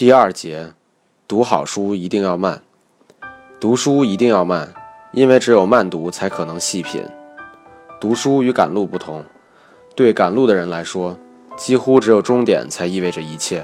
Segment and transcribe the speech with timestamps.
[0.00, 0.72] 第二节，
[1.28, 2.62] 读好书一定要慢。
[3.60, 4.66] 读书一定要慢，
[5.12, 7.04] 因为只有慢读才可能细品。
[8.00, 9.22] 读书与赶路不同，
[9.94, 11.14] 对赶路的人来说，
[11.54, 13.62] 几乎只有终点才意味着一切。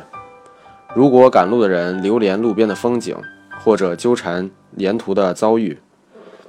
[0.95, 3.17] 如果赶路的人流连路边的风景，
[3.65, 5.79] 或者纠缠沿途的遭遇，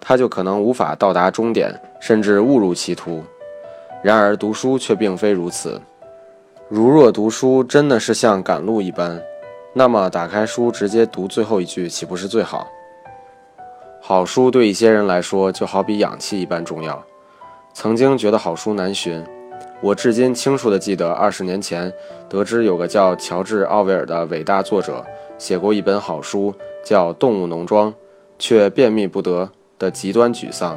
[0.02, 3.24] 他就可能无法到达终点，甚至误入歧途。
[4.04, 5.82] 然而读书却并非如此。
[6.68, 9.18] 如若读书真的是像赶路一般，
[9.78, 12.68] 那么打开书直接读最后一句，岂不是最好？
[14.02, 17.00] 好书对一些人来说，就好比氧气一般重要。
[17.74, 19.24] 曾经觉得好书难寻，
[19.80, 21.94] 我至今清楚地记得，二十年前
[22.28, 25.06] 得知有个叫乔治·奥威尔的伟大作者
[25.38, 26.52] 写过一本好书，
[26.84, 27.92] 叫《动物农庄》，
[28.40, 30.76] 却便秘不得的极端沮丧。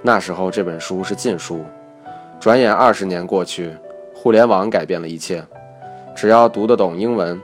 [0.00, 1.62] 那时候这本书是禁书。
[2.40, 3.70] 转眼二十年过去，
[4.14, 5.44] 互联网改变了一切，
[6.16, 7.38] 只要读得懂英文，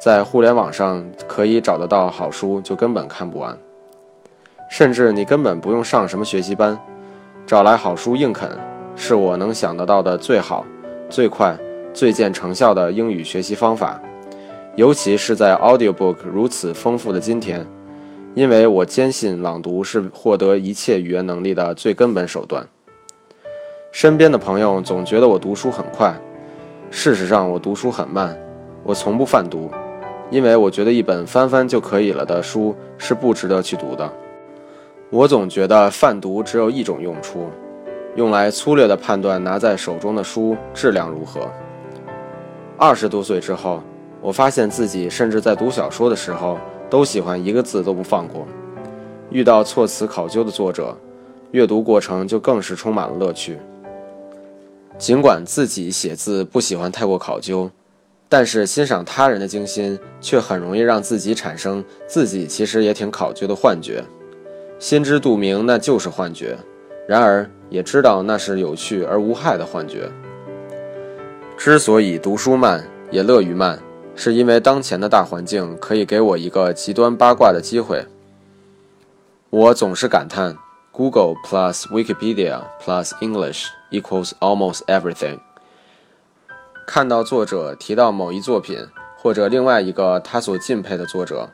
[0.00, 3.54] 在互联网上可以找得到好书，就根本看不完。
[4.70, 6.78] 甚至你根本不用上什么学习班，
[7.46, 8.48] 找来好书硬啃，
[8.96, 10.64] 是我能想得到的最好、
[11.10, 11.54] 最快、
[11.92, 14.00] 最见成效的英语学习方法。
[14.74, 17.66] 尤其是在 audiobook 如此丰富的今天，
[18.34, 22.66] 因为我坚信朗读是获得一切语言能力的最根本手段。
[23.92, 26.14] 身边的朋友总觉得我读书很快，
[26.90, 28.34] 事实上我读书很慢，
[28.82, 29.70] 我从不泛读，
[30.30, 34.10] 因为我觉得一本翻翻就可以了的书是不值得去读的。
[35.10, 37.48] 我总觉得泛读只有一种用处，
[38.14, 41.50] 用来粗略地判断拿在手中的书质量如何。
[42.76, 43.82] 二十多岁之后，
[44.20, 46.56] 我发现自己甚至在读小说的时候
[46.88, 48.46] 都喜欢一个字都不放过。
[49.30, 50.96] 遇到措辞考究的作者，
[51.50, 53.58] 阅读过程就更是充满了乐趣。
[54.96, 57.70] 尽管自己写字不喜欢太过考究，
[58.30, 64.04] 但是欣赏他人的精心却很容易让自己产生自己其实也挺考究的幻觉。
[64.78, 66.56] 心知肚明，那就是幻觉；
[67.08, 70.08] 然而也知道那是有趣而无害的幻觉。
[71.58, 73.78] 之所以读书慢，也乐于慢，
[74.14, 78.06] 是因为当前的大环境可以给我一个极端八卦的机会。
[79.50, 80.56] 我总是感叹
[80.92, 85.40] ：Google plus Wikipedia plus English equals almost everything。
[86.86, 88.76] 看到作者提到某一作品，
[89.16, 91.48] 或者另外一个他所敬佩的作者，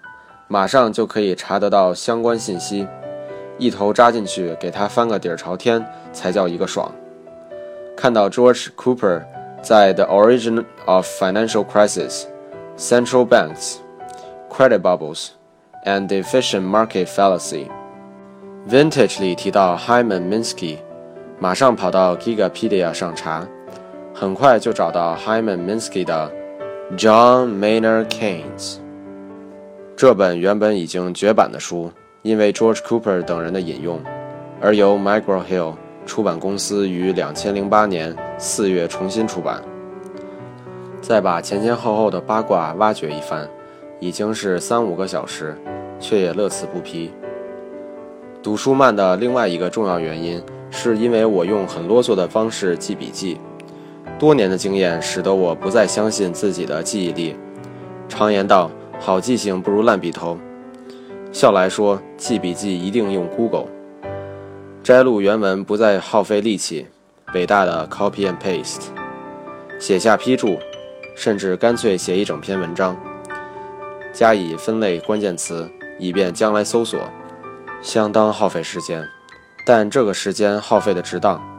[0.49, 2.87] 马上就可以查得到相关信息。
[3.59, 6.91] 一头扎进去，给他翻个底儿朝天，才叫一个爽。
[7.97, 9.23] 看到 George Cooper
[9.63, 12.25] 在《The Origin of Financial Crisis:
[12.77, 13.77] Central Banks,
[14.51, 15.29] Credit Bubbles,
[15.85, 17.69] and Efficient Market Fallacy》
[18.69, 20.79] ，Vintage 里提到 Hyman Minsky，
[21.39, 23.47] 马上跑到 Gigapedia 上查，
[24.19, 26.33] 很快就找到 Hyman Minsky 的
[26.99, 28.41] 《John Maynard Keynes》
[29.95, 31.93] 这本原本已经绝版的书。
[32.23, 34.01] 因为 George Cooper 等人的引用，
[34.61, 35.75] 而由 McGraw Hill
[36.07, 39.63] 出版公司于两千零八年四月重新出版。
[41.01, 43.49] 再把前前后后的八卦挖掘一番，
[44.01, 45.57] 已经是三五个小时，
[46.01, 47.13] 却也乐此不疲。
[48.43, 53.39] 读书慢的另外一个重要原因，是因为我用很啰嗦的方式记笔记。
[54.19, 57.37] 多年的经验使得我不再相信自己的记忆力。
[58.09, 60.39] 常言道，好记性不如烂笔头。
[61.33, 63.67] 笑来说，记笔记一定用 Google，
[64.83, 66.87] 摘录原文不再耗费力气，
[67.31, 68.85] 北大的 copy and paste，
[69.79, 70.59] 写下批注，
[71.15, 72.97] 甚至干脆写一整篇文章，
[74.15, 76.99] 加以分类关键词，以便将来搜索，
[77.83, 79.07] 相当耗费时间，
[79.67, 81.56] 但这个时间耗费的值当。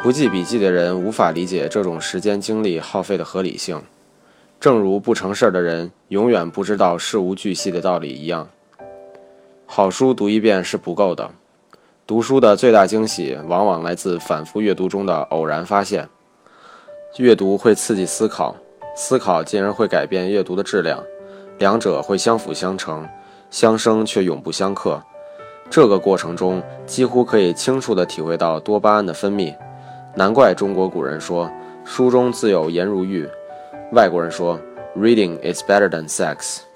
[0.00, 3.82] 不记笔记的人无法理解这种时间精力耗费的合理性，
[4.60, 8.48] 正如不成事儿的人永远不知道事无巨细的道理一样。
[9.66, 11.28] 好书读一遍是不够的，
[12.06, 16.08] 读书的最大惊喜往往来自反复阅读中的偶然发现。
[17.16, 18.54] 阅读会刺激思考，
[18.94, 21.02] 思考进而会改变阅读的质量，
[21.58, 23.06] 两者会相辅相成，
[23.50, 25.02] 相生却永不相克。
[25.68, 29.52] 这个过程中几乎可以清楚地体会到多巴胺的分泌。
[30.14, 31.50] 难怪中国古人说
[31.84, 33.28] “书中自有颜如玉”，
[33.92, 34.60] 外国人说
[34.96, 36.67] “Reading is better than sex”。